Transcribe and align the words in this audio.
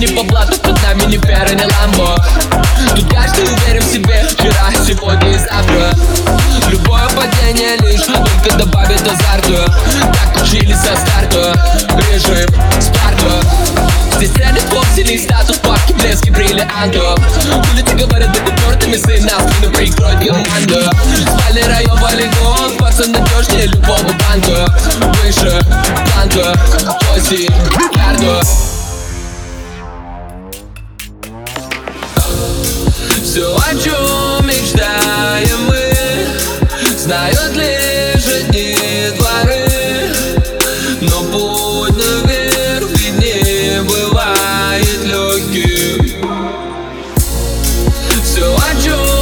Не 0.00 0.06
по 0.06 0.22
блату, 0.22 0.58
под 0.60 0.82
нами 0.82 1.02
не 1.10 1.18
Ферра, 1.18 1.50
не 1.50 1.62
Ламбо. 1.62 2.16
Тут 2.96 3.12
каждый 3.12 3.44
уверен 3.44 3.82
в 3.82 3.92
себе, 3.92 4.26
вчера, 4.30 4.72
сегодня 4.86 5.34
и 5.34 5.38
завтра. 5.38 5.94
Любое 6.70 7.06
падение 7.08 7.76
лишь 7.82 8.06
только 8.06 8.56
добавит 8.56 9.02
азарту 9.02 9.70
Так 10.14 10.42
учили 10.42 10.72
со 10.72 10.96
старту, 10.96 11.52
режим 12.10 12.48
Спарту 12.80 13.46
Здесь 14.16 14.30
ценит 14.30 14.62
поп, 14.70 14.86
сильный 14.94 15.18
статус, 15.18 15.58
папки, 15.58 15.92
блески, 15.92 16.30
бриллиантов 16.30 17.18
Улицы 17.72 17.94
говорят, 17.94 18.30
быть 18.30 18.54
упертыми, 18.54 18.96
сын 18.96 19.22
на 19.24 19.38
спину 19.50 19.70
прикроет 19.72 20.18
команду 20.18 20.90
Спальный 21.26 21.66
район, 21.66 21.98
полигон, 21.98 22.78
пацан 22.78 23.12
надежнее 23.12 23.66
любого 23.66 24.00
банка. 24.00 24.72
Выше, 25.22 25.60
планка, 26.14 26.58
оси, 27.14 27.50
карту 27.94 28.40
Все, 33.22 33.54
о 33.54 33.74
чем 33.74 34.46
мечтаем 34.46 35.66
мы. 35.66 35.90
Знают 36.96 37.54
лишь 37.54 38.26
одни 38.26 38.76
дворы? 39.16 39.68
Но 41.00 41.22
путь 41.24 41.96
наверх 41.96 42.88
ведь 42.96 43.18
не 43.18 43.82
бывает 43.82 45.04
легким 45.04 46.30
Все, 48.22 48.54
о 48.54 48.82
чем 48.82 49.19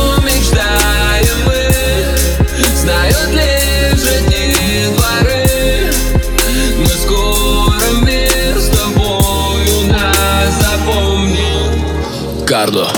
Карло. 12.48 12.88